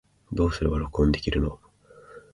[0.33, 1.59] どうすれば録音できるの